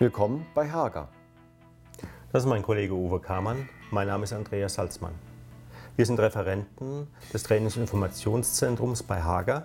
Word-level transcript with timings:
Willkommen 0.00 0.46
bei 0.54 0.70
Hager. 0.70 1.08
Das 2.32 2.44
ist 2.44 2.48
mein 2.48 2.62
Kollege 2.62 2.94
Uwe 2.94 3.20
Kamann. 3.20 3.68
Mein 3.90 4.06
Name 4.06 4.24
ist 4.24 4.32
Andreas 4.32 4.72
Salzmann. 4.72 5.12
Wir 5.94 6.06
sind 6.06 6.18
Referenten 6.18 7.06
des 7.34 7.42
Trainings- 7.42 7.76
und 7.76 7.82
Informationszentrums 7.82 9.02
bei 9.02 9.20
Hager 9.20 9.64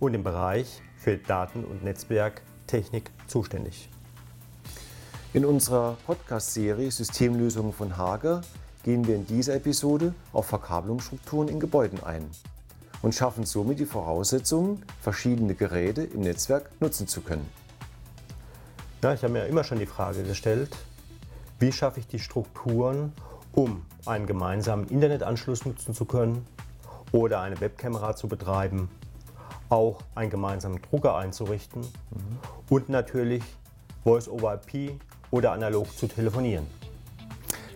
und 0.00 0.12
im 0.12 0.22
Bereich 0.22 0.82
für 0.98 1.16
Daten- 1.16 1.64
und 1.64 1.82
Netzwerktechnik 1.82 3.10
zuständig. 3.26 3.88
In 5.32 5.46
unserer 5.46 5.96
Podcast-Serie 6.04 6.90
Systemlösungen 6.90 7.72
von 7.72 7.96
Hager 7.96 8.42
gehen 8.82 9.06
wir 9.06 9.16
in 9.16 9.26
dieser 9.26 9.54
Episode 9.54 10.12
auf 10.34 10.44
Verkabelungsstrukturen 10.44 11.48
in 11.48 11.58
Gebäuden 11.58 12.04
ein 12.04 12.30
und 13.00 13.14
schaffen 13.14 13.46
somit 13.46 13.78
die 13.78 13.86
Voraussetzungen, 13.86 14.82
verschiedene 15.00 15.54
Geräte 15.54 16.02
im 16.02 16.20
Netzwerk 16.20 16.70
nutzen 16.82 17.08
zu 17.08 17.22
können. 17.22 17.63
Ja, 19.04 19.12
ich 19.12 19.22
habe 19.22 19.34
mir 19.34 19.44
immer 19.44 19.64
schon 19.64 19.78
die 19.78 19.84
Frage 19.84 20.22
gestellt, 20.22 20.74
wie 21.58 21.72
schaffe 21.72 22.00
ich 22.00 22.06
die 22.06 22.18
Strukturen, 22.18 23.12
um 23.52 23.84
einen 24.06 24.26
gemeinsamen 24.26 24.88
Internetanschluss 24.88 25.66
nutzen 25.66 25.92
zu 25.92 26.06
können 26.06 26.46
oder 27.12 27.42
eine 27.42 27.60
Webkamera 27.60 28.16
zu 28.16 28.28
betreiben, 28.28 28.88
auch 29.68 30.00
einen 30.14 30.30
gemeinsamen 30.30 30.80
Drucker 30.80 31.16
einzurichten 31.16 31.82
mhm. 31.82 32.38
und 32.70 32.88
natürlich 32.88 33.42
Voice-over-IP 34.04 34.98
oder 35.30 35.52
analog 35.52 35.94
zu 35.94 36.06
telefonieren. 36.06 36.66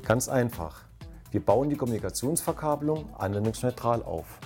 Ganz 0.06 0.30
einfach. 0.30 0.80
Wir 1.30 1.44
bauen 1.44 1.68
die 1.68 1.76
Kommunikationsverkabelung 1.76 3.14
anwendungsneutral 3.18 4.02
auf. 4.02 4.38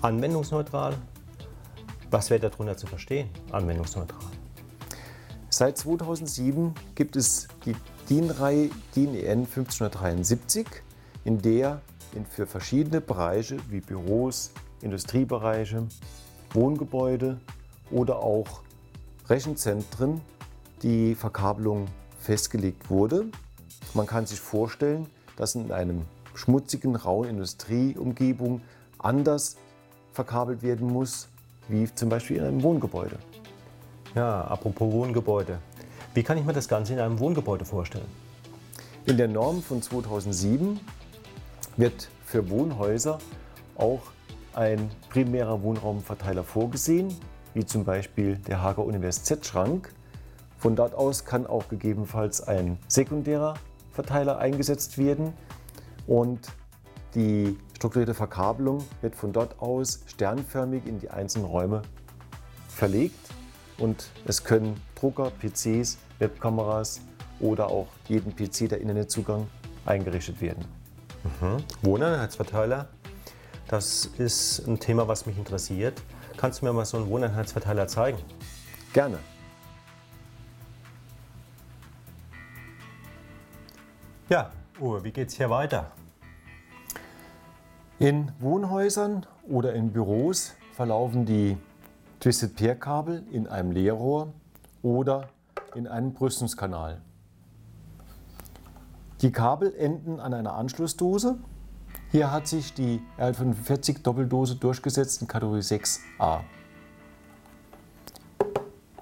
Anwendungsneutral? 0.00 0.94
Was 2.12 2.30
wäre 2.30 2.38
darunter 2.38 2.76
zu 2.76 2.86
verstehen, 2.86 3.30
anwendungsneutral? 3.50 4.41
Seit 5.54 5.76
2007 5.76 6.74
gibt 6.94 7.14
es 7.14 7.46
die 7.66 7.76
DIN-Reihe 8.08 8.70
DIN 8.96 9.14
EN 9.14 9.40
1573, 9.40 10.66
in 11.26 11.42
der 11.42 11.82
für 12.30 12.46
verschiedene 12.46 13.02
Bereiche 13.02 13.58
wie 13.68 13.80
Büros, 13.80 14.52
Industriebereiche, 14.80 15.86
Wohngebäude 16.54 17.38
oder 17.90 18.20
auch 18.20 18.62
Rechenzentren 19.28 20.22
die 20.82 21.14
Verkabelung 21.14 21.86
festgelegt 22.18 22.88
wurde. 22.88 23.26
Man 23.92 24.06
kann 24.06 24.24
sich 24.24 24.40
vorstellen, 24.40 25.06
dass 25.36 25.54
in 25.54 25.70
einem 25.70 26.00
schmutzigen, 26.34 26.96
rauen 26.96 27.28
Industrieumgebung 27.28 28.62
anders 28.96 29.58
verkabelt 30.14 30.62
werden 30.62 30.90
muss, 30.90 31.28
wie 31.68 31.94
zum 31.94 32.08
Beispiel 32.08 32.38
in 32.38 32.44
einem 32.44 32.62
Wohngebäude. 32.62 33.18
Ja, 34.14 34.42
apropos 34.42 34.92
Wohngebäude. 34.92 35.58
Wie 36.12 36.22
kann 36.22 36.36
ich 36.36 36.44
mir 36.44 36.52
das 36.52 36.68
Ganze 36.68 36.92
in 36.92 37.00
einem 37.00 37.18
Wohngebäude 37.18 37.64
vorstellen? 37.64 38.08
In 39.06 39.16
der 39.16 39.26
Norm 39.26 39.62
von 39.62 39.80
2007 39.80 40.78
wird 41.78 42.10
für 42.26 42.50
Wohnhäuser 42.50 43.18
auch 43.78 44.02
ein 44.52 44.90
primärer 45.08 45.62
Wohnraumverteiler 45.62 46.44
vorgesehen, 46.44 47.16
wie 47.54 47.64
zum 47.64 47.86
Beispiel 47.86 48.36
der 48.36 48.60
Hager 48.60 48.84
Univers 48.84 49.24
Z-Schrank. 49.24 49.94
Von 50.58 50.76
dort 50.76 50.94
aus 50.94 51.24
kann 51.24 51.46
auch 51.46 51.70
gegebenenfalls 51.70 52.46
ein 52.46 52.76
sekundärer 52.88 53.54
Verteiler 53.92 54.36
eingesetzt 54.36 54.98
werden 54.98 55.32
und 56.06 56.48
die 57.14 57.56
strukturierte 57.76 58.12
Verkabelung 58.12 58.84
wird 59.00 59.16
von 59.16 59.32
dort 59.32 59.58
aus 59.58 60.00
sternförmig 60.04 60.84
in 60.84 60.98
die 60.98 61.08
einzelnen 61.08 61.46
Räume 61.46 61.80
verlegt 62.68 63.32
und 63.82 64.10
es 64.26 64.44
können 64.44 64.80
Drucker, 64.94 65.32
PCs, 65.40 65.98
Webkameras 66.20 67.00
oder 67.40 67.66
auch 67.66 67.88
jeden 68.06 68.34
PC 68.34 68.68
der 68.68 68.80
Internetzugang 68.80 69.48
eingerichtet 69.84 70.40
werden. 70.40 70.64
Mhm. 71.24 71.64
Wohneinheitsverteiler, 71.82 72.88
das 73.66 74.06
ist 74.18 74.66
ein 74.68 74.78
Thema, 74.78 75.08
was 75.08 75.26
mich 75.26 75.36
interessiert. 75.36 76.00
Kannst 76.36 76.62
du 76.62 76.66
mir 76.66 76.72
mal 76.72 76.84
so 76.84 76.96
einen 76.96 77.08
Wohneinheitsverteiler 77.08 77.88
zeigen? 77.88 78.18
Gerne. 78.92 79.18
Ja, 84.28 84.52
Uwe, 84.80 85.02
wie 85.02 85.10
geht 85.10 85.28
es 85.28 85.34
hier 85.34 85.50
weiter? 85.50 85.90
In 87.98 88.30
Wohnhäusern 88.38 89.26
oder 89.48 89.74
in 89.74 89.92
Büros 89.92 90.54
verlaufen 90.72 91.26
die 91.26 91.56
Twisted 92.22 92.54
Pair 92.54 92.76
Kabel 92.76 93.24
in 93.32 93.48
einem 93.48 93.72
Leerrohr 93.72 94.32
oder 94.80 95.30
in 95.74 95.88
einem 95.88 96.14
Brüstungskanal. 96.14 97.00
Die 99.22 99.32
Kabel 99.32 99.74
enden 99.74 100.20
an 100.20 100.32
einer 100.32 100.54
Anschlussdose. 100.54 101.38
Hier 102.12 102.30
hat 102.30 102.46
sich 102.46 102.74
die 102.74 103.00
R45 103.18 104.04
Doppeldose 104.04 104.54
durchgesetzt 104.54 105.20
in 105.20 105.26
Kategorie 105.26 105.62
6a. 105.62 106.42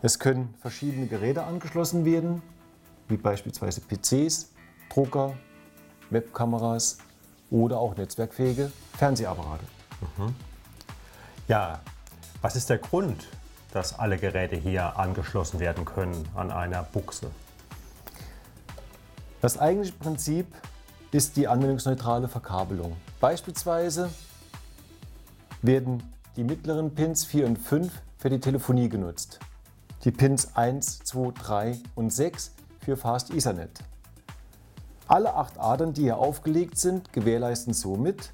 Es 0.01 0.19
können 0.19 0.55
verschiedene 0.59 1.07
Geräte 1.07 1.45
angeschlossen 1.45 2.07
werden, 2.07 2.41
wie 3.09 3.19
beispielsweise 3.19 3.83
PCs, 3.83 4.51
Drucker, 4.89 5.35
Webkameras 6.09 6.97
oder 7.51 7.81
auch 7.81 7.95
netzwerkfähige 7.99 8.73
Fernsehapparate. 8.97 9.65
Mhm. 10.17 10.35
Ja, 11.49 11.81
was 12.43 12.57
ist 12.57 12.71
der 12.71 12.79
Grund, 12.79 13.29
dass 13.73 13.99
alle 13.99 14.19
Geräte 14.19 14.57
hier 14.57 14.99
angeschlossen 14.99 15.61
werden 15.61 15.85
können 15.85 16.27
an 16.35 16.51
einer 16.51 16.83
Buchse? 16.83 17.31
Das 19.41 19.59
eigentliche 19.59 19.95
Prinzip 19.95 20.47
ist 21.13 21.37
die 21.37 21.49
anwendungsneutrale 21.49 22.29
Verkabelung. 22.29 22.97
Beispielsweise 23.21 24.11
werden 25.63 26.03
die 26.37 26.45
mittleren 26.45 26.95
Pins 26.95 27.25
4 27.25 27.47
und 27.47 27.59
5 27.59 27.93
für 28.19 28.31
die 28.31 28.41
Telefonie 28.41 28.89
genutzt. 28.89 29.41
Die 30.05 30.11
Pins 30.11 30.57
1, 30.57 31.01
2, 31.01 31.33
3 31.33 31.79
und 31.95 32.13
6 32.13 32.53
für 32.81 32.97
Fast 32.97 33.31
Ethernet. 33.35 33.81
Alle 35.09 35.35
acht 35.35 35.59
Adern, 35.59 35.93
die 35.93 36.03
hier 36.03 36.19
aufgelegt 36.19 36.79
sind, 36.79 37.13
gewährleisten 37.13 37.75
somit, 37.75 38.33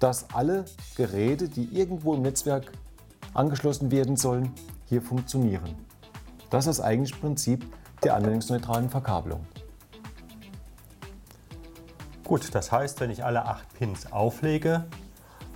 dass 0.00 0.30
alle 0.32 0.64
Geräte, 0.96 1.48
die 1.48 1.64
irgendwo 1.64 2.14
im 2.14 2.22
Netzwerk 2.22 2.72
angeschlossen 3.34 3.90
werden 3.90 4.16
sollen, 4.16 4.52
hier 4.86 5.02
funktionieren. 5.02 5.74
Das 6.50 6.66
ist 6.66 6.78
das 6.78 6.84
eigentliche 6.84 7.16
Prinzip 7.16 7.66
der 8.02 8.14
anwendungsneutralen 8.14 8.88
Verkabelung. 8.88 9.44
Gut, 12.24 12.54
das 12.54 12.72
heißt, 12.72 13.00
wenn 13.00 13.10
ich 13.10 13.24
alle 13.24 13.44
acht 13.44 13.72
Pins 13.74 14.10
auflege, 14.10 14.84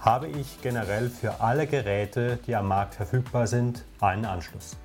habe 0.01 0.29
ich 0.29 0.61
generell 0.61 1.09
für 1.09 1.41
alle 1.41 1.67
Geräte, 1.67 2.39
die 2.47 2.55
am 2.55 2.69
Markt 2.69 2.95
verfügbar 2.95 3.47
sind, 3.47 3.85
einen 4.01 4.25
Anschluss. 4.25 4.77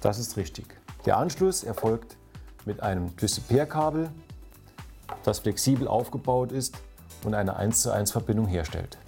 Das 0.00 0.18
ist 0.18 0.36
richtig. 0.36 0.66
Der 1.06 1.16
Anschluss 1.16 1.64
erfolgt 1.64 2.16
mit 2.64 2.82
einem 2.82 3.16
Twisted-Pair-Kabel, 3.16 4.10
das 5.22 5.40
flexibel 5.40 5.88
aufgebaut 5.88 6.52
ist 6.52 6.76
und 7.24 7.34
eine 7.34 7.56
1 7.56 7.82
zu 7.82 7.92
1 7.92 8.10
Verbindung 8.10 8.46
herstellt. 8.46 8.98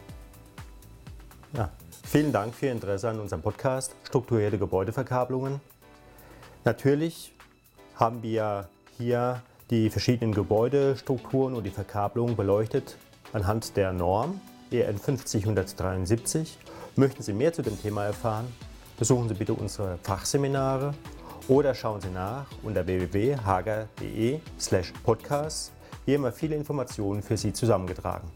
Ja, 1.53 1.71
Vielen 2.10 2.32
Dank 2.32 2.54
für 2.56 2.66
Ihr 2.66 2.72
Interesse 2.72 3.09
an 3.09 3.21
unserem 3.21 3.41
Podcast 3.41 3.94
Strukturierte 4.03 4.59
Gebäudeverkabelungen. 4.59 5.60
Natürlich 6.65 7.32
haben 7.94 8.25
wir 8.25 8.69
hier 8.98 9.44
die 9.71 9.91
verschiedenen 9.91 10.34
Gebäudestrukturen 10.34 11.54
und 11.54 11.62
die 11.62 11.71
Verkabelung 11.71 12.34
beleuchtet 12.34 12.97
anhand 13.33 13.77
der 13.77 13.92
Norm 13.92 14.41
EN 14.72 14.98
50173. 14.98 16.59
Möchten 16.97 17.22
Sie 17.22 17.33
mehr 17.33 17.53
zu 17.53 17.62
dem 17.62 17.80
Thema 17.80 18.07
erfahren, 18.07 18.48
besuchen 18.98 19.28
Sie 19.28 19.34
bitte 19.34 19.54
unsere 19.54 19.97
Fachseminare 20.03 20.95
oder 21.47 21.77
schauen 21.77 22.01
Sie 22.01 22.10
nach 22.10 22.47
unter 22.65 22.89
www.hager.de/podcast. 22.89 25.71
Hier 26.06 26.16
haben 26.16 26.24
wir 26.24 26.33
viele 26.33 26.56
Informationen 26.56 27.22
für 27.22 27.36
Sie 27.36 27.53
zusammengetragen. 27.53 28.28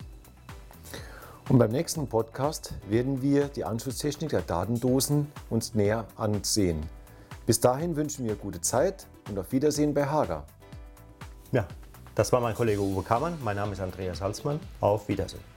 Und 1.51 1.59
beim 1.59 1.71
nächsten 1.71 2.07
Podcast 2.07 2.73
werden 2.89 3.21
wir 3.21 3.49
die 3.49 3.65
Anschlusstechnik 3.65 4.31
der 4.31 4.41
Datendosen 4.41 5.31
uns 5.51 5.75
näher 5.75 6.07
ansehen. 6.17 6.81
Bis 7.45 7.61
dahin 7.61 7.97
wünschen 7.97 8.25
wir 8.25 8.35
gute 8.35 8.63
Zeit 8.63 9.07
und 9.29 9.39
auf 9.39 9.53
Wiedersehen 9.53 9.93
bei 9.93 10.07
Hager. 10.07 10.47
Ja, 11.53 11.67
das 12.15 12.33
war 12.33 12.41
mein 12.41 12.55
Kollege 12.55 12.81
Uwe 12.81 13.03
Kammann. 13.03 13.37
Mein 13.45 13.57
Name 13.57 13.73
ist 13.73 13.81
Andreas 13.81 14.23
Halsmann. 14.23 14.59
Auf 14.81 15.07
Wiedersehen. 15.09 15.54